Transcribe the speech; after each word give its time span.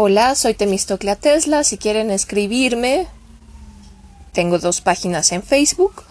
Hola, 0.00 0.36
soy 0.36 0.54
Temistoclea 0.54 1.16
Tesla. 1.16 1.64
Si 1.64 1.76
quieren 1.76 2.12
escribirme, 2.12 3.08
tengo 4.30 4.60
dos 4.60 4.80
páginas 4.80 5.32
en 5.32 5.42
Facebook. 5.42 6.04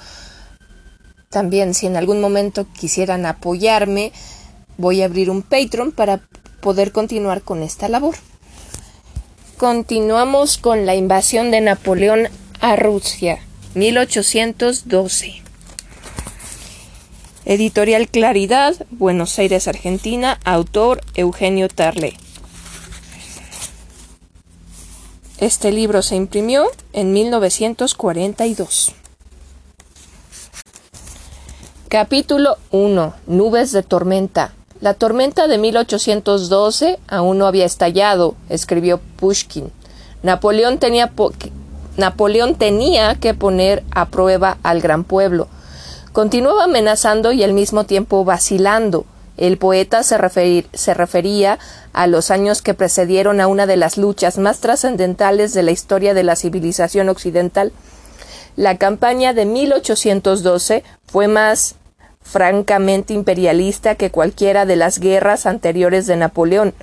También 1.30 1.74
si 1.74 1.86
en 1.88 1.96
algún 1.96 2.20
momento 2.20 2.68
quisieran 2.78 3.26
apoyarme, 3.26 4.12
voy 4.78 5.02
a 5.02 5.06
abrir 5.06 5.30
un 5.30 5.42
Patreon 5.42 5.94
para 5.94 6.20
poder 6.60 6.92
continuar 6.92 7.44
con 7.44 7.64
esta 7.64 7.88
labor. 7.88 8.16
Continuamos 9.56 10.58
con 10.58 10.86
la 10.86 10.96
invasión 10.96 11.50
de 11.50 11.62
Napoleón 11.62 12.28
a 12.60 12.76
Rusia, 12.76 13.40
1812. 13.76 15.44
Editorial 17.46 18.10
Claridad, 18.10 18.76
Buenos 18.92 19.40
Aires, 19.40 19.70
Argentina, 19.70 20.42
autor 20.44 21.00
Eugenio 21.16 21.70
Tarle. 21.70 22.18
Este 25.40 25.72
libro 25.72 26.02
se 26.02 26.16
imprimió 26.16 26.66
en 26.94 27.14
1942. 27.14 28.96
Capítulo 31.90 32.58
1. 32.72 33.14
Nubes 33.28 33.72
de 33.72 33.84
tormenta. 33.84 34.54
La 34.82 34.96
tormenta 34.96 35.48
de 35.48 35.60
1812 35.60 36.98
aún 37.08 37.38
no 37.38 37.46
había 37.46 37.66
estallado, 37.66 38.34
escribió 38.50 39.00
Pushkin. 39.18 39.72
Napoleón 40.24 40.80
tenía, 40.80 41.12
Napoleón 41.98 42.56
tenía 42.56 43.14
que 43.14 43.36
poner 43.36 43.84
a 43.92 44.08
prueba 44.08 44.58
al 44.64 44.82
gran 44.82 45.04
pueblo. 45.04 45.50
Continuaba 46.14 46.64
amenazando 46.64 47.32
y 47.32 47.44
al 47.44 47.54
mismo 47.54 47.84
tiempo 47.84 48.26
vacilando. 48.26 49.06
El 49.38 49.58
poeta 49.60 50.02
se, 50.02 50.18
refería 50.18 51.60
a 51.94 52.08
los 52.08 52.32
años 52.32 52.64
que 52.64 52.74
precedieron 52.74 53.40
a 53.40 53.48
una 53.48 53.68
de 53.68 53.78
las 53.78 53.98
luchas 53.98 54.40
más 54.40 54.60
trascendentales 54.60 55.54
de 55.54 55.64
la 55.64 55.72
historia 55.72 56.16
de 56.16 56.24
la 56.24 56.36
civilización 56.36 57.08
occidental. 57.08 57.72
La 58.56 58.78
campaña 58.78 59.34
de 59.34 59.46
1812 59.46 60.84
fue 61.06 61.28
más 61.28 61.76
francamente 62.24 63.14
imperialista 63.14 63.96
que 63.96 64.10
cualquiera 64.10 64.66
de 64.66 64.76
las 64.76 65.00
guerras 65.00 65.46
anteriores 65.46 66.08
de 66.08 66.18
Napoleón. 66.18 66.74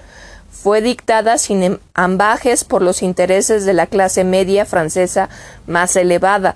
Fue 0.51 0.81
dictada 0.81 1.37
sin 1.37 1.81
ambajes 1.93 2.63
por 2.63 2.81
los 2.81 3.03
intereses 3.03 3.67
de 3.67 3.75
la 3.75 3.87
clase 3.87 4.23
media 4.23 4.65
francesa 4.65 5.29
más 5.67 5.97
elevada, 5.97 6.55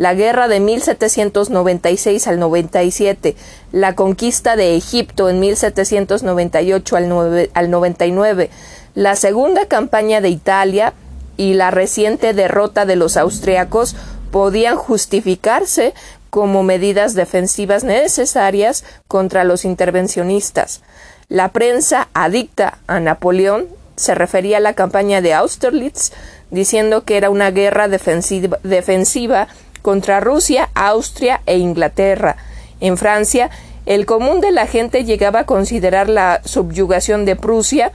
la 0.00 0.14
guerra 0.14 0.48
de 0.48 0.60
1796 0.60 2.26
al 2.26 2.38
97, 2.38 3.36
la 3.70 3.94
conquista 3.94 4.56
de 4.56 4.74
Egipto 4.74 5.28
en 5.28 5.40
1798 5.40 6.96
al, 6.96 7.50
al 7.52 7.70
99, 7.70 8.48
la 8.94 9.14
segunda 9.14 9.66
campaña 9.66 10.22
de 10.22 10.30
Italia 10.30 10.94
y 11.36 11.52
la 11.52 11.70
reciente 11.70 12.32
derrota 12.32 12.86
de 12.86 12.96
los 12.96 13.18
austriacos 13.18 13.94
podían 14.30 14.76
justificarse 14.76 15.92
como 16.30 16.62
medidas 16.62 17.12
defensivas 17.12 17.84
necesarias 17.84 18.84
contra 19.06 19.44
los 19.44 19.66
intervencionistas. 19.66 20.80
La 21.28 21.52
prensa 21.52 22.08
adicta 22.14 22.78
a 22.86 23.00
Napoleón 23.00 23.66
se 23.96 24.14
refería 24.14 24.56
a 24.56 24.60
la 24.60 24.72
campaña 24.72 25.20
de 25.20 25.34
Austerlitz, 25.34 26.12
diciendo 26.50 27.04
que 27.04 27.18
era 27.18 27.28
una 27.28 27.50
guerra 27.50 27.86
defensiva, 27.86 28.58
defensiva 28.62 29.48
contra 29.82 30.20
Rusia, 30.20 30.68
Austria 30.74 31.40
e 31.46 31.58
Inglaterra. 31.58 32.36
En 32.80 32.96
Francia, 32.96 33.50
el 33.86 34.06
común 34.06 34.40
de 34.40 34.50
la 34.50 34.66
gente 34.66 35.04
llegaba 35.04 35.40
a 35.40 35.46
considerar 35.46 36.08
la 36.08 36.40
subyugación 36.44 37.24
de 37.24 37.36
Prusia 37.36 37.92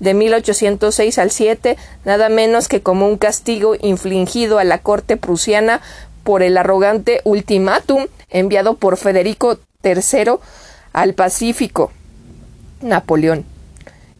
de 0.00 0.14
1806 0.14 1.18
al 1.18 1.30
7 1.30 1.76
nada 2.04 2.28
menos 2.28 2.68
que 2.68 2.82
como 2.82 3.06
un 3.06 3.16
castigo 3.16 3.76
infligido 3.80 4.58
a 4.58 4.64
la 4.64 4.78
corte 4.78 5.16
prusiana 5.16 5.80
por 6.22 6.42
el 6.42 6.58
arrogante 6.58 7.20
ultimátum 7.24 8.06
enviado 8.28 8.74
por 8.76 8.96
Federico 8.96 9.58
III 9.82 10.32
al 10.92 11.14
Pacífico, 11.14 11.92
Napoleón, 12.80 13.44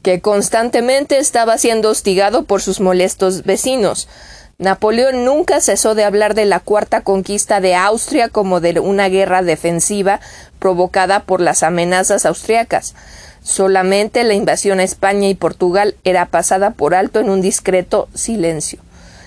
que 0.02 0.20
constantemente 0.20 1.18
estaba 1.18 1.58
siendo 1.58 1.90
hostigado 1.90 2.44
por 2.44 2.62
sus 2.62 2.80
molestos 2.80 3.42
vecinos. 3.42 4.08
Napoleón 4.58 5.26
nunca 5.26 5.60
cesó 5.60 5.94
de 5.94 6.04
hablar 6.04 6.34
de 6.34 6.46
la 6.46 6.60
cuarta 6.60 7.02
conquista 7.02 7.60
de 7.60 7.74
Austria 7.74 8.30
como 8.30 8.60
de 8.60 8.80
una 8.80 9.10
guerra 9.10 9.42
defensiva 9.42 10.20
provocada 10.58 11.24
por 11.24 11.42
las 11.42 11.62
amenazas 11.62 12.24
austriacas. 12.24 12.94
Solamente 13.42 14.24
la 14.24 14.32
invasión 14.32 14.80
a 14.80 14.84
España 14.84 15.28
y 15.28 15.34
Portugal 15.34 15.94
era 16.04 16.24
pasada 16.26 16.70
por 16.70 16.94
alto 16.94 17.20
en 17.20 17.28
un 17.28 17.42
discreto 17.42 18.08
silencio. 18.14 18.80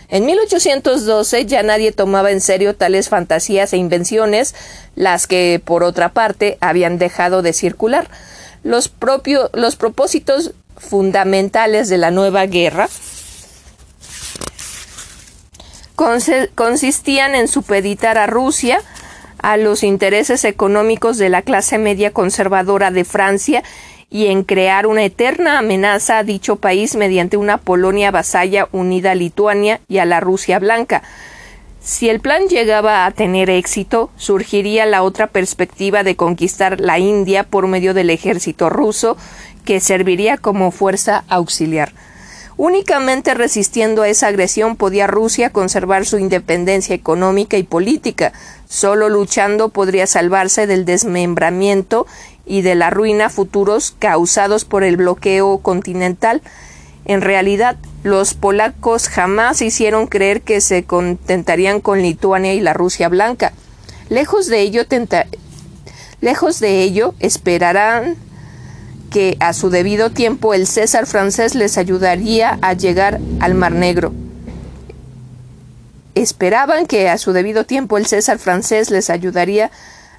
En 0.07 0.25
1812 0.25 1.45
ya 1.45 1.61
nadie 1.61 1.91
tomaba 1.91 2.31
en 2.31 2.41
serio 2.41 2.75
tales 2.75 3.09
fantasías 3.09 3.71
e 3.73 3.77
invenciones, 3.77 4.55
las 4.95 5.27
que, 5.27 5.61
por 5.63 5.83
otra 5.83 6.09
parte, 6.09 6.57
habían 6.59 6.97
dejado 6.97 7.43
de 7.43 7.53
circular. 7.53 8.09
Los, 8.63 8.91
los 9.53 9.75
propósitos 9.75 10.53
fundamentales 10.75 11.87
de 11.87 11.99
la 11.99 12.09
nueva 12.09 12.47
guerra 12.47 12.89
consistían 16.55 17.35
en 17.35 17.47
supeditar 17.47 18.17
a 18.17 18.27
Rusia 18.27 18.79
a 19.41 19.57
los 19.57 19.83
intereses 19.83 20.45
económicos 20.45 21.17
de 21.17 21.29
la 21.29 21.41
clase 21.41 21.77
media 21.77 22.11
conservadora 22.11 22.91
de 22.91 23.05
Francia 23.05 23.63
y 24.09 24.27
en 24.27 24.43
crear 24.43 24.87
una 24.87 25.03
eterna 25.03 25.59
amenaza 25.59 26.17
a 26.17 26.23
dicho 26.23 26.55
país 26.55 26.95
mediante 26.95 27.37
una 27.37 27.57
Polonia 27.57 28.11
vasalla 28.11 28.67
unida 28.71 29.11
a 29.11 29.15
Lituania 29.15 29.81
y 29.87 29.99
a 29.99 30.05
la 30.05 30.19
Rusia 30.19 30.59
blanca. 30.59 31.03
Si 31.81 32.09
el 32.09 32.19
plan 32.19 32.47
llegaba 32.47 33.05
a 33.05 33.11
tener 33.11 33.49
éxito, 33.49 34.09
surgiría 34.17 34.85
la 34.85 35.03
otra 35.03 35.27
perspectiva 35.27 36.03
de 36.03 36.15
conquistar 36.15 36.79
la 36.79 36.99
India 36.99 37.43
por 37.43 37.67
medio 37.67 37.93
del 37.93 38.09
ejército 38.09 38.69
ruso, 38.69 39.15
que 39.63 39.79
serviría 39.79 40.37
como 40.37 40.71
fuerza 40.71 41.23
auxiliar. 41.29 41.93
Únicamente 42.61 43.35
resistiendo 43.35 44.01
a 44.01 44.09
esa 44.09 44.27
agresión 44.27 44.75
podía 44.75 45.07
Rusia 45.07 45.49
conservar 45.49 46.05
su 46.05 46.19
independencia 46.19 46.93
económica 46.93 47.55
y 47.55 47.63
política. 47.63 48.33
Solo 48.67 49.07
luchando 49.07 49.69
podría 49.69 50.05
salvarse 50.07 50.67
del 50.67 50.83
desmembramiento 50.83 52.05
y 52.45 52.61
de 52.61 52.75
la 52.75 52.89
ruina 52.89 53.29
futuros 53.29 53.95
causados 53.97 54.65
por 54.65 54.83
el 54.83 54.97
bloqueo 54.97 55.59
continental. 55.59 56.41
En 57.05 57.21
realidad, 57.21 57.77
los 58.03 58.33
polacos 58.33 59.07
jamás 59.07 59.61
hicieron 59.61 60.05
creer 60.05 60.41
que 60.41 60.59
se 60.59 60.83
contentarían 60.83 61.79
con 61.79 62.01
Lituania 62.01 62.53
y 62.53 62.59
la 62.59 62.73
Rusia 62.73 63.07
blanca. 63.07 63.53
Lejos 64.09 64.47
de 64.47 64.59
ello, 64.59 64.83
lejos 66.19 66.59
de 66.59 66.81
ello 66.81 67.13
esperarán 67.21 68.17
que 69.09 69.37
a 69.39 69.53
su 69.53 69.69
debido 69.69 70.09
tiempo 70.09 70.53
el 70.53 70.67
César 70.67 71.05
francés 71.05 71.55
les 71.55 71.77
ayudaría 71.77 72.59
a 72.61 72.73
llegar 72.73 73.19
al 73.39 73.53
Mar 73.55 73.71
Negro. 73.71 74.13
Esperaban 76.15 76.85
que 76.85 77.09
a 77.09 77.17
su 77.17 77.33
debido 77.33 77.65
tiempo 77.65 77.97
el 77.97 78.05
César 78.05 78.39
francés 78.39 78.89
les 78.91 79.09
ayudaría 79.09 79.71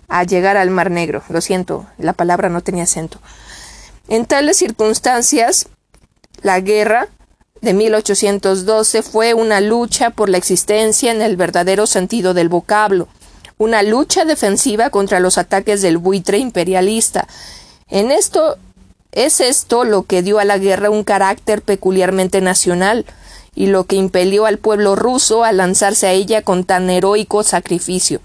a 0.09 0.25
llegar 0.25 0.57
al 0.57 0.71
Mar 0.71 0.91
Negro. 0.91 1.23
Lo 1.29 1.41
siento, 1.41 1.87
la 1.99 2.13
palabra 2.13 2.49
no 2.49 2.63
tenía 2.63 2.85
acento. 2.85 3.21
En 4.09 4.27
tales 4.27 4.57
circunstancias, 4.57 5.69
la 6.43 6.61
guerra 6.61 7.09
de 7.61 7.75
1812 7.75 9.03
fue 9.03 9.35
una 9.35 9.61
lucha 9.61 10.11
por 10.11 10.29
la 10.29 10.39
existencia 10.39 11.13
en 11.13 11.23
el 11.23 11.37
verdadero 11.37 11.87
sentido 11.87 12.35
del 12.35 12.49
vocablo, 12.49 13.09
una 13.59 13.83
lucha 13.83 14.25
defensiva 14.25 14.91
contra 14.91 15.21
los 15.21 15.39
ataques 15.39 15.83
del 15.83 15.99
buitre 15.99 16.39
imperialista. 16.39 17.29
En 17.89 18.11
esto 18.11 18.57
es 19.13 19.41
esto 19.41 19.85
lo 19.85 20.05
que 20.05 20.23
dio 20.23 20.39
a 20.39 20.45
la 20.45 20.59
guerra 20.59 20.91
un 20.91 21.05
carácter 21.05 21.63
peculiarmente 21.63 22.41
nacional 22.41 23.07
y 23.55 23.67
lo 23.67 23.85
que 23.85 23.97
impelió 23.97 24.47
al 24.47 24.59
pueblo 24.59 24.95
ruso 24.95 25.45
a 25.45 25.53
lanzarse 25.53 26.07
a 26.07 26.13
ella 26.13 26.43
con 26.43 26.65
tan 26.65 26.89
heroico 26.89 27.43
sacrificio. 27.43 28.21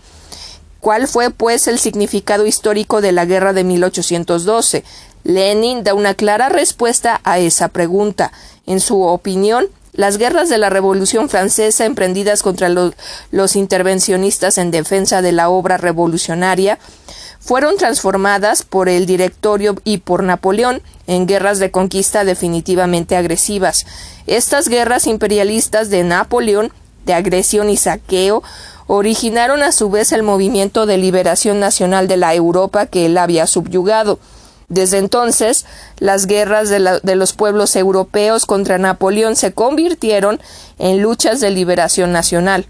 ¿Cuál 0.79 1.07
fue, 1.07 1.31
pues, 1.31 1.67
el 1.67 1.79
significado 1.79 2.45
histórico 2.45 3.01
de 3.01 3.11
la 3.11 3.25
guerra 3.25 3.53
de 3.53 3.63
1812? 3.63 4.83
Lenin 5.23 5.83
da 5.83 5.95
una 5.95 6.13
clara 6.13 6.49
respuesta 6.49 7.21
a 7.23 7.39
esa 7.39 7.69
pregunta. 7.69 8.31
En 8.67 8.79
su 8.79 9.01
opinión, 9.01 9.65
las 9.93 10.19
guerras 10.19 10.47
de 10.47 10.59
la 10.59 10.69
Revolución 10.69 11.27
Francesa 11.27 11.85
emprendidas 11.85 12.43
contra 12.43 12.69
los, 12.69 12.93
los 13.31 13.55
intervencionistas 13.55 14.59
en 14.59 14.69
defensa 14.69 15.23
de 15.23 15.31
la 15.31 15.49
obra 15.49 15.77
revolucionaria 15.77 16.77
fueron 17.45 17.77
transformadas 17.77 18.63
por 18.63 18.89
el 18.89 19.05
directorio 19.05 19.75
y 19.83 19.99
por 19.99 20.23
Napoleón 20.23 20.81
en 21.05 21.27
guerras 21.27 21.59
de 21.59 21.69
conquista 21.69 22.25
definitivamente 22.25 23.15
agresivas. 23.15 23.85
Estas 24.25 24.67
guerras 24.67 25.05
imperialistas 25.05 25.91
de 25.91 26.03
Napoleón, 26.03 26.73
de 27.05 27.13
agresión 27.13 27.69
y 27.69 27.77
saqueo, 27.77 28.41
originaron 28.87 29.61
a 29.61 29.71
su 29.71 29.91
vez 29.91 30.11
el 30.11 30.23
movimiento 30.23 30.87
de 30.87 30.97
liberación 30.97 31.59
nacional 31.59 32.07
de 32.07 32.17
la 32.17 32.33
Europa 32.33 32.87
que 32.87 33.05
él 33.05 33.15
había 33.15 33.45
subyugado. 33.45 34.17
Desde 34.67 34.97
entonces, 34.97 35.67
las 35.99 36.25
guerras 36.25 36.69
de, 36.69 36.99
de, 37.03 37.15
los 37.15 37.33
pueblos 37.33 37.75
europeos 37.75 38.47
contra 38.47 38.79
Napoleón 38.79 39.35
se 39.35 39.53
convirtieron 39.53 40.41
en 40.79 41.03
luchas 41.03 41.41
de 41.41 41.51
liberación 41.51 42.11
nacional. 42.11 42.65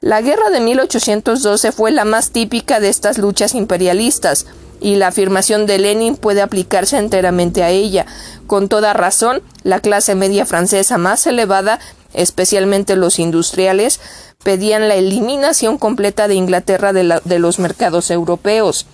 La 0.00 0.20
guerra 0.20 0.50
de 0.50 0.60
1812 0.60 1.72
fue 1.72 1.90
la 1.90 2.04
más 2.04 2.30
típica 2.30 2.78
de 2.78 2.88
estas 2.88 3.18
luchas 3.18 3.54
imperialistas, 3.54 4.46
y 4.80 4.94
la 4.94 5.08
afirmación 5.08 5.66
de 5.66 5.78
Lenin 5.78 6.14
puede 6.14 6.40
aplicarse 6.40 6.98
enteramente 6.98 7.64
a 7.64 7.70
ella. 7.70 8.06
Con 8.46 8.68
toda 8.68 8.92
razón, 8.92 9.42
la 9.64 9.80
clase 9.80 10.14
media 10.14 10.46
francesa 10.46 10.98
más 10.98 11.26
elevada, 11.26 11.80
especialmente 12.14 12.94
los 12.94 13.18
industriales, 13.18 14.00
pedían 14.44 14.88
la 14.88 14.94
eliminación 14.94 15.78
completa 15.78 16.28
de 16.28 16.36
Inglaterra 16.36 16.92
de, 16.92 17.38
los 17.40 17.58
mercados 17.58 18.12
europeos. 18.12 18.86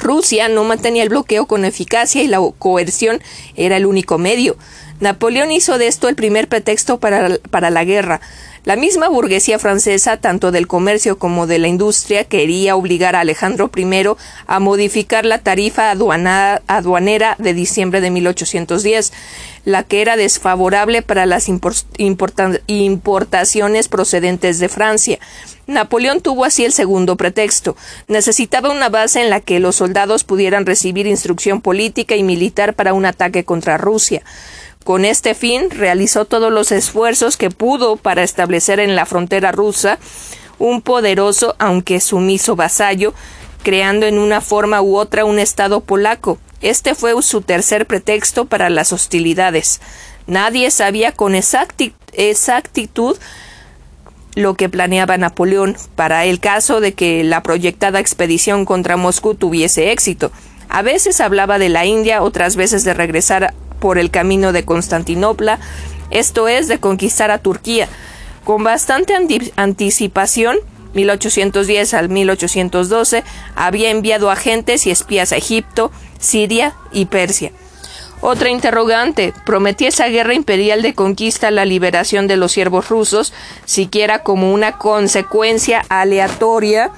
Rusia 0.00 0.48
no 0.48 0.64
mantenía 0.64 1.04
el 1.04 1.10
bloqueo 1.10 1.46
con 1.46 1.64
eficacia 1.64 2.22
y 2.22 2.26
la 2.26 2.40
coerción 2.58 3.20
era 3.54 3.76
el 3.76 3.86
único 3.86 4.18
medio. 4.18 4.56
Napoleón 4.98 5.52
hizo 5.52 5.78
de 5.78 5.86
esto 5.86 6.08
el 6.08 6.16
primer 6.16 6.48
pretexto 6.48 6.98
para 6.98 7.70
la 7.70 7.84
guerra. 7.84 8.20
La 8.64 8.76
misma 8.76 9.08
burguesía 9.08 9.58
francesa, 9.58 10.16
tanto 10.16 10.50
del 10.50 10.66
comercio 10.66 11.18
como 11.18 11.46
de 11.46 11.58
la 11.58 11.68
industria, 11.68 12.24
quería 12.24 12.76
obligar 12.76 13.16
a 13.16 13.20
Alejandro 13.20 13.70
I 13.74 14.04
a 14.46 14.60
modificar 14.60 15.24
la 15.24 15.38
tarifa 15.38 15.90
aduanera 15.90 17.36
de 17.38 17.54
diciembre 17.54 18.00
de 18.00 18.10
1810, 18.10 19.12
la 19.64 19.84
que 19.84 20.02
era 20.02 20.16
desfavorable 20.16 21.02
para 21.02 21.24
las 21.24 21.48
importaciones 21.48 23.88
procedentes 23.88 24.58
de 24.58 24.68
Francia. 24.68 25.18
Napoleón 25.66 26.22
tuvo 26.22 26.44
así 26.44 26.64
el 26.64 26.72
segundo 26.72 27.16
pretexto. 27.16 27.76
Necesitaba 28.06 28.70
una 28.70 28.88
base 28.88 29.20
en 29.20 29.30
la 29.30 29.40
que 29.40 29.60
los 29.60 29.76
soldados 29.76 30.24
pudieran 30.24 30.66
recibir 30.66 31.06
instrucción 31.06 31.60
política 31.60 32.16
y 32.16 32.22
militar 32.22 32.74
para 32.74 32.94
un 32.94 33.04
ataque 33.04 33.44
contra 33.44 33.76
Rusia. 33.76 34.22
Con 34.88 35.04
este 35.04 35.34
fin, 35.34 35.68
realizó 35.68 36.24
todos 36.24 36.50
los 36.50 36.72
esfuerzos 36.72 37.36
que 37.36 37.50
pudo 37.50 37.96
para 37.96 38.22
establecer 38.22 38.80
en 38.80 38.96
la 38.96 39.04
frontera 39.04 39.52
rusa 39.52 39.98
un 40.58 40.80
poderoso, 40.80 41.54
aunque 41.58 42.00
sumiso 42.00 42.56
vasallo, 42.56 43.12
creando 43.62 44.06
en 44.06 44.18
una 44.18 44.40
forma 44.40 44.80
u 44.80 44.96
otra 44.96 45.26
un 45.26 45.38
Estado 45.38 45.82
polaco. 45.82 46.38
Este 46.62 46.94
fue 46.94 47.20
su 47.22 47.42
tercer 47.42 47.84
pretexto 47.84 48.46
para 48.46 48.70
las 48.70 48.94
hostilidades. 48.94 49.82
Nadie 50.26 50.70
sabía 50.70 51.12
con 51.12 51.34
exactitud 51.34 53.18
lo 54.36 54.54
que 54.54 54.70
planeaba 54.70 55.18
Napoleón 55.18 55.76
para 55.96 56.24
el 56.24 56.40
caso 56.40 56.80
de 56.80 56.94
que 56.94 57.24
la 57.24 57.42
proyectada 57.42 58.00
expedición 58.00 58.64
contra 58.64 58.96
Moscú 58.96 59.34
tuviese 59.34 59.92
éxito. 59.92 60.32
A 60.70 60.80
veces 60.80 61.20
hablaba 61.20 61.58
de 61.58 61.68
la 61.68 61.84
India, 61.84 62.22
otras 62.22 62.56
veces 62.56 62.84
de 62.84 62.94
regresar 62.94 63.52
por 63.78 63.98
el 63.98 64.10
camino 64.10 64.52
de 64.52 64.64
Constantinopla, 64.64 65.58
esto 66.10 66.48
es, 66.48 66.68
de 66.68 66.78
conquistar 66.78 67.30
a 67.30 67.38
Turquía. 67.38 67.88
Con 68.44 68.64
bastante 68.64 69.14
anticipación, 69.56 70.56
1810 70.94 71.94
al 71.94 72.08
1812, 72.08 73.24
había 73.54 73.90
enviado 73.90 74.30
agentes 74.30 74.86
y 74.86 74.90
espías 74.90 75.32
a 75.32 75.36
Egipto, 75.36 75.90
Siria 76.18 76.74
y 76.92 77.06
Persia. 77.06 77.52
Otra 78.20 78.48
interrogante, 78.48 79.32
¿prometía 79.46 79.88
esa 79.88 80.08
guerra 80.08 80.34
imperial 80.34 80.82
de 80.82 80.94
conquista 80.94 81.52
la 81.52 81.64
liberación 81.64 82.26
de 82.26 82.36
los 82.36 82.50
siervos 82.52 82.88
rusos, 82.88 83.32
siquiera 83.64 84.24
como 84.24 84.52
una 84.52 84.72
consecuencia 84.78 85.84
aleatoria? 85.88 86.90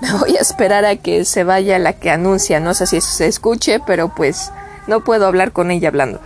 Voy 0.20 0.36
a 0.36 0.40
esperar 0.40 0.84
a 0.84 0.96
que 0.96 1.24
se 1.24 1.44
vaya 1.44 1.78
la 1.78 1.92
que 1.92 2.10
anuncia, 2.10 2.58
no 2.58 2.74
sé 2.74 2.86
si 2.86 3.00
se 3.00 3.26
escuche, 3.26 3.78
pero 3.86 4.12
pues 4.14 4.50
no 4.88 5.04
puedo 5.04 5.26
hablar 5.26 5.52
con 5.52 5.70
ella 5.70 5.88
hablando. 5.88 6.20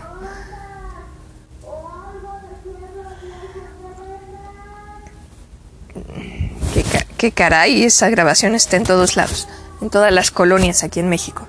Qué, 7.18 7.30
caray, 7.30 7.84
esa 7.84 8.08
grabación 8.08 8.54
está 8.54 8.76
en 8.76 8.84
todos 8.84 9.16
lados, 9.16 9.46
en 9.80 9.90
todas 9.90 10.12
las 10.12 10.30
colonias 10.30 10.82
aquí 10.82 11.00
en 11.00 11.08
México. 11.08 11.46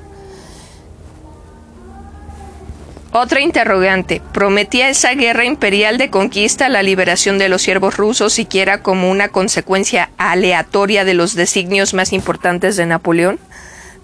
Otra 3.11 3.41
interrogante. 3.41 4.21
¿Prometía 4.33 4.89
esa 4.89 5.13
guerra 5.13 5.45
imperial 5.45 5.99
de 5.99 6.09
conquista 6.09 6.67
la 6.67 6.83
liberación 6.83 7.37
de 7.37 7.47
los 7.47 7.61
siervos 7.61 7.95
rusos 7.95 8.33
siquiera 8.33 8.81
como 8.81 9.09
una 9.09 9.29
consecuencia 9.29 10.09
aleatoria 10.17 11.05
de 11.05 11.13
los 11.13 11.35
designios 11.35 11.93
más 11.93 12.11
importantes 12.11 12.75
de 12.75 12.87
Napoleón? 12.87 13.39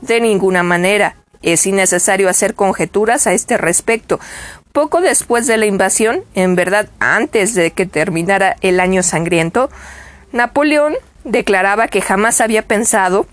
De 0.01 0.21
ninguna 0.21 0.61
manera. 0.61 1.18
Es 1.41 1.65
innecesario 1.65 2.29
hacer 2.29 2.55
conjeturas 2.55 3.27
a 3.27 3.33
este 3.33 3.57
respecto. 3.57 4.19
Poco 4.71 5.01
después 5.01 5.47
de 5.47 5.57
la 5.57 5.65
invasión, 5.65 6.23
en 6.35 6.55
verdad 6.55 6.89
antes 6.99 7.55
de 7.55 7.71
que 7.71 7.85
terminara 7.85 8.55
el 8.61 8.79
año 8.79 9.03
sangriento, 9.03 9.69
Napoleón 10.31 10.95
declaraba 11.23 11.87
que 11.87 12.01
jamás 12.01 12.41
había 12.41 12.67
pensado 12.67 13.25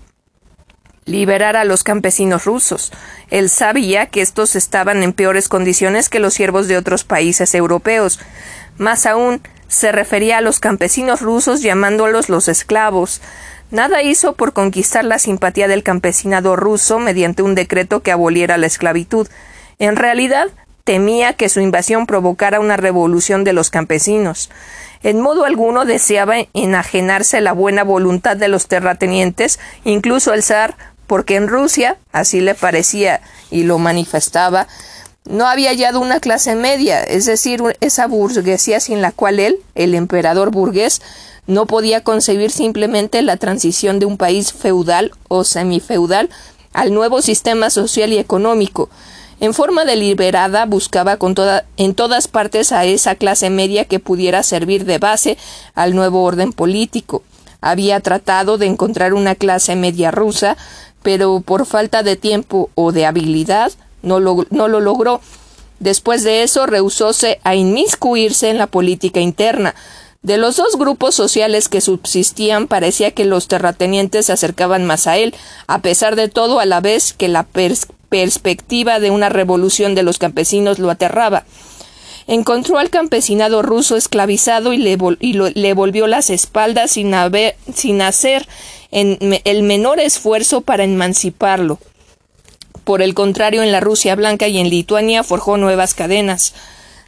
liberar 1.05 1.55
a 1.55 1.63
los 1.63 1.83
campesinos 1.83 2.45
rusos. 2.45 2.91
Él 3.29 3.49
sabía 3.49 4.07
que 4.07 4.21
estos 4.21 4.55
estaban 4.55 5.03
en 5.03 5.13
peores 5.13 5.47
condiciones 5.47 6.09
que 6.09 6.19
los 6.19 6.33
siervos 6.33 6.67
de 6.67 6.77
otros 6.77 7.03
países 7.03 7.55
europeos. 7.55 8.19
Más 8.77 9.05
aún, 9.05 9.41
se 9.67 9.91
refería 9.91 10.37
a 10.37 10.41
los 10.41 10.59
campesinos 10.59 11.21
rusos 11.21 11.61
llamándolos 11.61 12.29
los 12.29 12.47
esclavos. 12.47 13.21
Nada 13.69 14.01
hizo 14.01 14.33
por 14.33 14.53
conquistar 14.53 15.03
la 15.03 15.19
simpatía 15.19 15.67
del 15.67 15.83
campesinado 15.83 16.55
ruso 16.55 16.99
mediante 16.99 17.43
un 17.43 17.53
decreto 17.53 18.01
que 18.01 18.11
aboliera 18.11 18.57
la 18.57 18.67
esclavitud. 18.67 19.27
En 19.77 19.97
realidad, 19.97 20.47
temía 20.85 21.33
que 21.33 21.49
su 21.49 21.59
invasión 21.59 22.05
provocara 22.05 22.61
una 22.61 22.77
revolución 22.77 23.43
de 23.43 23.51
los 23.51 23.69
campesinos. 23.69 24.49
En 25.03 25.19
modo 25.19 25.43
alguno 25.43 25.83
deseaba 25.83 26.35
enajenarse 26.53 27.41
la 27.41 27.51
buena 27.51 27.83
voluntad 27.83 28.37
de 28.37 28.47
los 28.47 28.67
terratenientes, 28.67 29.59
incluso 29.83 30.33
el 30.33 30.43
zar, 30.43 30.77
porque 31.05 31.35
en 31.35 31.49
Rusia, 31.49 31.97
así 32.13 32.39
le 32.39 32.55
parecía 32.55 33.19
y 33.51 33.63
lo 33.63 33.79
manifestaba, 33.79 34.67
no 35.25 35.45
había 35.45 35.71
hallado 35.71 35.99
una 35.99 36.21
clase 36.21 36.55
media, 36.55 37.03
es 37.03 37.25
decir, 37.25 37.61
esa 37.81 38.07
burguesía 38.07 38.79
sin 38.79 39.01
la 39.01 39.11
cual 39.11 39.41
él, 39.41 39.59
el 39.75 39.93
emperador 39.93 40.51
burgués, 40.51 41.01
no 41.47 41.65
podía 41.65 42.03
concebir 42.03 42.51
simplemente 42.51 43.21
la 43.21 43.37
transición 43.37 43.99
de 43.99 44.05
un 44.05 44.17
país 44.17 44.53
feudal 44.53 45.11
o 45.29 45.43
semifeudal 45.43 46.29
al 46.73 46.93
nuevo 46.93 47.21
sistema 47.21 47.69
social 47.69 48.13
y 48.13 48.17
económico. 48.17 48.89
En 49.39 49.53
forma 49.53 49.85
deliberada 49.85 50.65
buscaba 50.65 51.17
en 51.77 51.95
todas 51.95 52.27
partes 52.27 52.71
a 52.71 52.85
esa 52.85 53.15
clase 53.15 53.49
media 53.49 53.85
que 53.85 53.99
pudiera 53.99 54.43
servir 54.43 54.85
de 54.85 54.97
base 54.97 55.37
al 55.75 55.95
nuevo 55.95 56.23
orden 56.23 56.51
político. 56.53 57.23
Había 57.61 57.99
tratado 57.99 58.57
de 58.57 58.65
encontrar 58.65 59.13
una 59.13 59.35
clase 59.35 59.75
media 59.75 60.11
rusa, 60.11 60.57
pero 61.03 61.39
por 61.41 61.65
falta 61.65 62.03
de 62.03 62.15
tiempo 62.15 62.69
o 62.75 62.91
de 62.91 63.05
habilidad 63.05 63.71
no 64.01 64.19
lo, 64.19 64.45
no 64.49 64.67
lo 64.67 64.79
logró. 64.79 65.21
Después 65.79 66.23
de 66.23 66.41
eso 66.41 66.65
rehusóse 66.65 67.39
a 67.43 67.55
inmiscuirse 67.55 68.49
en 68.49 68.57
la 68.57 68.67
política 68.67 69.19
interna, 69.19 69.75
de 70.27 70.37
los 70.37 70.57
dos 70.57 70.75
grupos 70.75 71.15
sociales 71.15 71.69
que 71.69 71.79
subsistían 71.79 72.67
parecía 72.67 73.11
que 73.11 73.23
los 73.23 73.47
terratenientes 73.47 74.25
se 74.25 74.33
acercaban 74.33 74.83
más 74.83 75.07
a 75.07 75.15
él, 75.15 75.33
a 75.67 75.81
pesar 75.81 76.17
de 76.17 76.27
todo 76.27 76.59
a 76.59 76.65
la 76.65 76.81
vez 76.81 77.13
que 77.13 77.29
la 77.29 77.47
perspectiva 78.09 78.99
de 78.99 79.09
una 79.09 79.29
revolución 79.29 79.95
de 79.95 80.03
los 80.03 80.17
campesinos 80.17 80.79
lo 80.79 80.91
aterraba. 80.91 81.45
Encontró 82.27 82.77
al 82.77 82.89
campesinado 82.89 83.61
ruso 83.61 83.95
esclavizado 83.95 84.73
y 84.73 84.79
le, 84.79 84.97
volvió 85.73 86.07
las 86.07 86.29
espaldas 86.29 86.91
sin, 86.91 87.15
sin 87.73 88.01
hacer 88.01 88.49
el 88.91 89.63
menor 89.63 90.01
esfuerzo 90.01 90.59
para 90.59 90.83
emanciparlo. 90.83 91.79
Por 92.83 93.01
el 93.01 93.13
contrario, 93.13 93.63
en 93.63 93.71
la 93.71 93.79
Rusia 93.79 94.13
blanca 94.15 94.49
y 94.49 94.57
en 94.57 94.69
Lituania 94.69 95.23
forjó 95.23 95.55
nuevas 95.55 95.93
cadenas. 95.93 96.53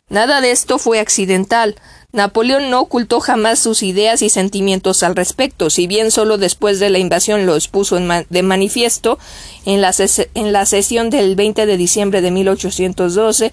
Nada 0.07 0.41
de 0.41 0.51
esto 0.51 0.79
fue 0.79 0.99
accidental. 0.99 1.75
Napoleón 2.11 2.71
no 2.71 2.81
ocultó 2.81 3.19
jamás 3.19 3.59
sus 3.59 3.83
ideas 3.83 4.23
y 4.23 4.29
sentimientos 4.29 5.03
al 5.03 5.15
respecto, 5.15 5.69
si 5.69 5.85
bien 5.85 6.09
solo 6.09 6.39
después 6.39 6.79
de 6.79 6.89
la 6.89 6.97
invasión 6.97 7.45
los 7.45 7.67
puso 7.67 7.97
de 7.97 8.43
manifiesto, 8.43 9.19
en 9.65 9.81
la, 9.81 9.93
en 10.33 10.51
la, 10.51 10.65
sesión 10.65 11.11
del 11.11 11.35
20 11.35 11.67
de 11.67 11.77
diciembre 11.77 12.21
de 12.21 12.31
1812, 12.31 13.51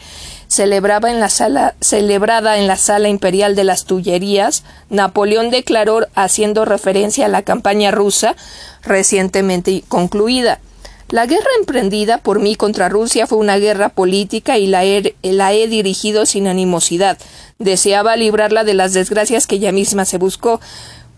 celebraba 0.48 1.10
en 1.10 1.20
la 1.20 1.28
sala, 1.28 1.74
celebrada 1.82 2.58
en 2.58 2.66
la 2.66 2.76
Sala 2.76 3.10
Imperial 3.10 3.56
de 3.56 3.64
las 3.64 3.84
Tullerías, 3.84 4.64
Napoleón 4.88 5.50
declaró, 5.50 6.06
haciendo 6.14 6.64
referencia 6.64 7.26
a 7.26 7.28
la 7.28 7.42
campaña 7.42 7.90
rusa 7.90 8.36
recientemente 8.82 9.84
concluida, 9.86 10.60
la 11.08 11.26
guerra 11.26 11.46
emprendida 11.60 12.18
por 12.18 12.40
mí 12.40 12.56
contra 12.56 12.88
Rusia 12.88 13.28
fue 13.28 13.38
una 13.38 13.58
guerra 13.58 13.90
política 13.90 14.58
y 14.58 14.66
la 14.66 14.84
he 14.84 15.68
dirigido 15.68 16.26
sin 16.26 16.48
animosidad, 16.48 17.16
deseaba 17.60 18.16
librarla 18.16 18.64
de 18.64 18.74
las 18.74 18.92
desgracias 18.92 19.46
que 19.46 19.56
ella 19.56 19.72
misma 19.72 20.04
se 20.04 20.18
buscó. 20.18 20.60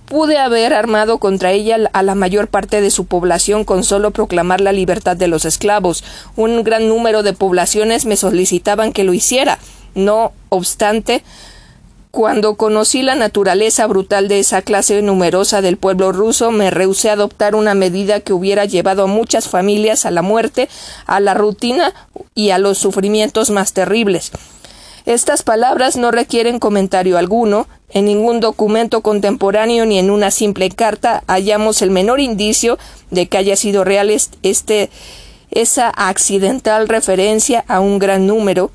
pude 0.05 0.39
haber 0.39 0.73
armado 0.73 1.19
contra 1.19 1.53
ella 1.53 1.77
a 1.93 2.03
la 2.03 2.15
mayor 2.15 2.49
parte 2.49 2.81
de 2.81 2.91
su 2.91 3.05
población 3.05 3.65
con 3.65 3.85
solo 3.85 4.11
proclamar 4.11 4.63
la 4.63 4.73
libertad 4.73 5.17
de 5.17 5.29
los 5.29 5.45
esclavos. 5.45 6.03
Un 6.35 6.65
gran 6.65 6.89
número 6.89 7.23
de 7.23 7.35
poblaciones 7.35 8.07
me 8.07 8.17
solicitaban 8.17 8.95
que 8.95 9.05
lo 9.05 9.13
hiciera. 9.13 9.59
No 9.95 10.33
obstante, 10.49 11.23
cuando 12.11 12.55
conocí 12.55 13.03
la 13.03 13.15
naturaleza 13.15 13.87
brutal 13.87 14.29
de 14.29 14.39
esa 14.39 14.63
clase 14.63 15.03
numerosa 15.03 15.61
del 15.61 15.77
pueblo 15.77 16.11
ruso, 16.13 16.51
me 16.51 16.71
rehusé 16.71 17.11
a 17.11 17.15
adoptar 17.15 17.55
una 17.55 17.75
medida 17.75 18.21
que 18.21 18.33
hubiera 18.33 18.65
llevado 18.65 19.05
a 19.05 19.07
muchas 19.07 19.49
familias 19.49 20.07
a 20.07 20.11
la 20.11 20.23
muerte, 20.23 20.69
a 21.07 21.21
la 21.21 21.35
rutina 21.35 21.95
y 22.35 22.51
a 22.51 22.59
los 22.59 22.79
sufrimientos 22.79 23.51
más 23.51 23.73
terribles. 23.73 24.33
Estas 25.05 25.43
palabras 25.43 25.97
no 25.97 26.11
requieren 26.11 26.59
comentario 26.59 27.19
alguno. 27.19 27.67
En 27.91 28.05
ningún 28.05 28.41
documento 28.41 29.01
contemporáneo 29.01 29.87
ni 29.87 29.99
en 29.99 30.11
una 30.11 30.31
simple 30.31 30.69
carta 30.71 31.23
hallamos 31.27 31.81
el 31.81 31.91
menor 31.91 32.21
indicio 32.21 32.79
de 33.11 33.27
que 33.27 33.39
haya 33.39 33.57
sido 33.57 33.85
real 33.85 34.11
este, 34.11 34.91
esa 35.51 35.89
accidental 35.89 36.89
referencia 36.89 37.65
a 37.69 37.81
un 37.81 37.99
gran 37.99 38.27
número 38.27 38.71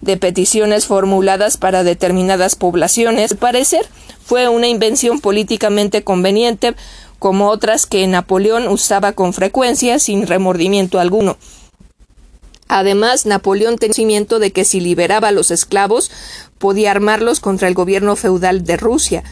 de 0.00 0.16
peticiones 0.16 0.86
formuladas 0.86 1.56
para 1.56 1.84
determinadas 1.84 2.56
poblaciones. 2.56 3.32
Al 3.32 3.38
parecer 3.38 3.86
fue 4.24 4.48
una 4.48 4.68
invención 4.68 5.20
políticamente 5.20 6.02
conveniente, 6.02 6.74
como 7.18 7.48
otras 7.48 7.86
que 7.86 8.06
Napoleón 8.06 8.68
usaba 8.68 9.12
con 9.12 9.32
frecuencia 9.32 9.98
sin 9.98 10.26
remordimiento 10.26 10.98
alguno. 10.98 11.36
Además, 12.68 13.26
Napoleón 13.26 13.76
tenía 13.78 13.92
conocimiento 13.92 14.38
de 14.38 14.50
que 14.50 14.64
si 14.64 14.80
liberaba 14.80 15.28
a 15.28 15.32
los 15.32 15.50
esclavos, 15.50 16.10
podía 16.58 16.90
armarlos 16.90 17.40
contra 17.40 17.68
el 17.68 17.74
gobierno 17.74 18.16
feudal 18.16 18.64
de 18.64 18.76
Rusia. 18.76 19.22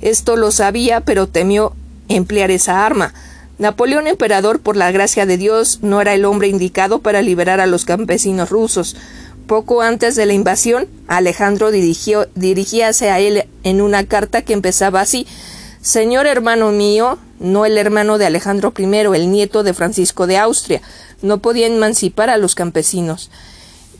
Esto 0.00 0.36
lo 0.36 0.50
sabía, 0.50 1.00
pero 1.00 1.26
temió 1.26 1.74
emplear 2.08 2.50
esa 2.50 2.86
arma. 2.86 3.12
Napoleón 3.58 4.06
emperador, 4.06 4.60
por 4.60 4.76
la 4.76 4.90
gracia 4.90 5.26
de 5.26 5.38
Dios, 5.38 5.80
no 5.82 6.00
era 6.00 6.14
el 6.14 6.24
hombre 6.24 6.48
indicado 6.48 7.00
para 7.00 7.22
liberar 7.22 7.60
a 7.60 7.66
los 7.66 7.84
campesinos 7.84 8.50
rusos. 8.50 8.96
Poco 9.46 9.82
antes 9.82 10.16
de 10.16 10.26
la 10.26 10.32
invasión, 10.32 10.88
Alejandro 11.06 11.70
dirigió, 11.70 12.28
dirigíase 12.34 13.10
a 13.10 13.20
él 13.20 13.44
en 13.62 13.80
una 13.80 14.04
carta 14.04 14.42
que 14.42 14.52
empezaba 14.52 15.00
así 15.00 15.26
Señor 15.84 16.26
hermano 16.26 16.72
mío, 16.72 17.18
no 17.38 17.66
el 17.66 17.76
hermano 17.76 18.16
de 18.16 18.24
Alejandro 18.24 18.72
I, 18.74 18.84
el 18.84 19.30
nieto 19.30 19.62
de 19.62 19.74
Francisco 19.74 20.26
de 20.26 20.38
Austria, 20.38 20.80
no 21.20 21.40
podía 21.40 21.66
emancipar 21.66 22.30
a 22.30 22.38
los 22.38 22.54
campesinos. 22.54 23.30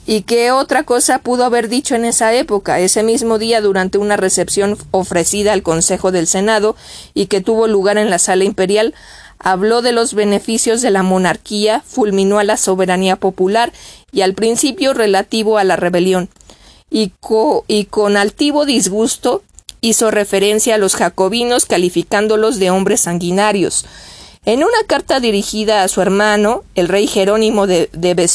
¿Y 0.07 0.23
qué 0.23 0.51
otra 0.51 0.85
cosa 0.85 1.19
pudo 1.19 1.45
haber 1.45 1.69
dicho 1.69 1.95
en 1.95 2.07
esa 2.07 2.33
época, 2.33 2.81
ese 2.81 3.03
mismo 3.03 3.39
día 3.39 3.61
durante 3.61 3.99
una 3.99 4.17
recepción 4.17 4.79
ofrecida 4.93 5.53
al 5.53 5.63
Consejo 5.63 6.11
del 6.11 6.27
Senado 6.27 6.75
y 7.13 7.27
que 7.27 7.43
tuvo 7.43 7.67
lugar 7.67 7.99
en 7.99 8.09
la 8.09 8.19
sala 8.19 8.45
imperial? 8.45 8.95
Habló 9.45 9.83
de 9.83 9.93
los 9.93 10.15
beneficios 10.15 10.81
de 10.81 10.91
la 10.91 11.03
monarquía, 11.03 11.83
fulminó 11.87 12.39
a 12.39 12.45
la 12.45 12.57
soberanía 12.57 13.17
popular 13.17 13.75
y 14.11 14.23
al 14.23 14.33
principio 14.33 14.95
relativo 14.95 15.59
a 15.59 15.65
la 15.65 15.77
rebelión. 15.77 16.31
Y, 16.91 17.13
y 17.69 17.85
con 17.85 18.17
altivo 18.17 18.65
disgusto 18.65 19.43
hizo 19.83 20.11
referencia 20.11 20.77
a 20.77 20.79
los 20.79 20.97
jacobinos 20.97 21.67
calificándolos 21.67 22.59
de 22.59 22.71
hombres 22.71 23.03
sanguinarios. 23.03 23.85
En 24.47 24.61
una 24.65 24.79
carta 24.87 25.21
dirigida 25.21 25.83
a 25.83 25.89
su 25.89 26.01
hermano, 26.01 26.65
el 26.75 26.89
rey 26.89 27.07
Jerónimo 27.07 27.67
de, 27.67 27.91
de 27.93 28.31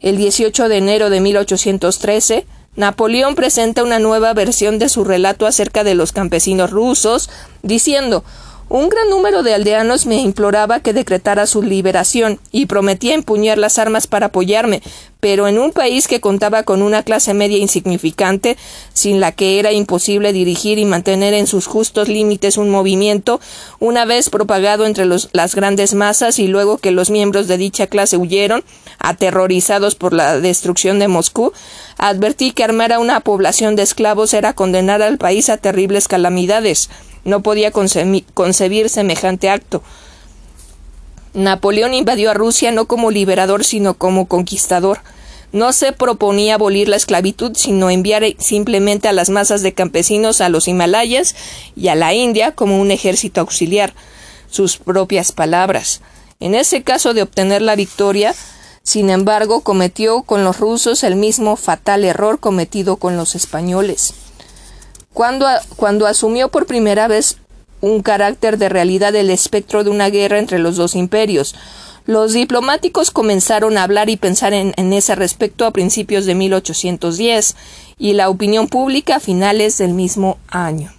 el 0.00 0.16
18 0.16 0.68
de 0.68 0.76
enero 0.78 1.10
de 1.10 1.20
1813, 1.20 2.44
Napoleón 2.74 3.36
presenta 3.36 3.84
una 3.84 4.00
nueva 4.00 4.34
versión 4.34 4.80
de 4.80 4.88
su 4.88 5.04
relato 5.04 5.46
acerca 5.46 5.84
de 5.84 5.94
los 5.94 6.10
campesinos 6.10 6.72
rusos, 6.72 7.30
diciendo 7.62 8.24
un 8.68 8.88
gran 8.88 9.08
número 9.08 9.44
de 9.44 9.54
aldeanos 9.54 10.06
me 10.06 10.16
imploraba 10.16 10.80
que 10.80 10.92
decretara 10.92 11.46
su 11.46 11.62
liberación 11.62 12.40
y 12.50 12.66
prometía 12.66 13.14
empuñar 13.14 13.58
las 13.58 13.78
armas 13.78 14.08
para 14.08 14.26
apoyarme, 14.26 14.82
pero 15.20 15.46
en 15.46 15.58
un 15.58 15.70
país 15.70 16.08
que 16.08 16.20
contaba 16.20 16.64
con 16.64 16.82
una 16.82 17.04
clase 17.04 17.32
media 17.32 17.58
insignificante, 17.58 18.56
sin 18.92 19.20
la 19.20 19.30
que 19.30 19.60
era 19.60 19.72
imposible 19.72 20.32
dirigir 20.32 20.78
y 20.78 20.84
mantener 20.84 21.32
en 21.32 21.46
sus 21.46 21.66
justos 21.66 22.08
límites 22.08 22.56
un 22.56 22.70
movimiento, 22.70 23.40
una 23.78 24.04
vez 24.04 24.30
propagado 24.30 24.84
entre 24.84 25.06
las 25.06 25.54
grandes 25.54 25.94
masas 25.94 26.40
y 26.40 26.48
luego 26.48 26.78
que 26.78 26.90
los 26.90 27.08
miembros 27.08 27.46
de 27.46 27.58
dicha 27.58 27.86
clase 27.86 28.16
huyeron, 28.16 28.64
aterrorizados 28.98 29.94
por 29.94 30.12
la 30.12 30.40
destrucción 30.40 30.98
de 30.98 31.06
Moscú, 31.06 31.52
advertí 31.98 32.50
que 32.50 32.64
armar 32.64 32.92
a 32.92 32.98
una 32.98 33.20
población 33.20 33.76
de 33.76 33.84
esclavos 33.84 34.34
era 34.34 34.54
condenar 34.54 35.02
al 35.02 35.18
país 35.18 35.50
a 35.50 35.56
terribles 35.56 36.08
calamidades. 36.08 36.90
No 37.26 37.42
podía 37.42 37.72
concebir 37.72 38.88
semejante 38.88 39.50
acto. 39.50 39.82
Napoleón 41.34 41.92
invadió 41.92 42.30
a 42.30 42.34
Rusia 42.34 42.70
no 42.70 42.86
como 42.86 43.10
liberador, 43.10 43.64
sino 43.64 43.94
como 43.94 44.26
conquistador. 44.26 45.00
No 45.50 45.72
se 45.72 45.90
proponía 45.90 46.54
abolir 46.54 46.88
la 46.88 46.94
esclavitud, 46.94 47.56
sino 47.56 47.90
enviar 47.90 48.22
simplemente 48.38 49.08
a 49.08 49.12
las 49.12 49.28
masas 49.28 49.62
de 49.62 49.74
campesinos 49.74 50.40
a 50.40 50.48
los 50.50 50.68
Himalayas 50.68 51.34
y 51.74 51.88
a 51.88 51.96
la 51.96 52.14
India 52.14 52.52
como 52.52 52.80
un 52.80 52.92
ejército 52.92 53.40
auxiliar. 53.40 53.92
Sus 54.48 54.76
propias 54.76 55.32
palabras. 55.32 56.02
En 56.38 56.54
ese 56.54 56.84
caso 56.84 57.12
de 57.12 57.22
obtener 57.22 57.60
la 57.60 57.74
victoria, 57.74 58.36
sin 58.84 59.10
embargo, 59.10 59.62
cometió 59.62 60.22
con 60.22 60.44
los 60.44 60.60
rusos 60.60 61.02
el 61.02 61.16
mismo 61.16 61.56
fatal 61.56 62.04
error 62.04 62.38
cometido 62.38 62.98
con 62.98 63.16
los 63.16 63.34
españoles 63.34 64.14
cuando, 65.16 65.46
cuando 65.76 66.06
asumió 66.06 66.50
por 66.50 66.66
primera 66.66 67.08
vez 67.08 67.38
un 67.80 68.02
carácter 68.02 68.58
de 68.58 68.68
realidad 68.68 69.16
el 69.16 69.30
espectro 69.30 69.82
de 69.82 69.88
una 69.88 70.10
guerra 70.10 70.38
entre 70.38 70.58
los 70.58 70.76
dos 70.76 70.94
imperios. 70.94 71.54
Los 72.04 72.34
diplomáticos 72.34 73.10
comenzaron 73.10 73.78
a 73.78 73.84
hablar 73.84 74.10
y 74.10 74.18
pensar 74.18 74.52
en, 74.52 74.74
en, 74.76 74.92
ese 74.92 75.14
respecto 75.14 75.64
a 75.64 75.70
principios 75.70 76.26
de 76.26 76.34
1810 76.34 77.56
y 77.98 78.12
la 78.12 78.28
opinión 78.28 78.68
pública 78.68 79.16
a 79.16 79.20
finales 79.20 79.78
del 79.78 79.94
mismo 79.94 80.36
año. 80.48 80.95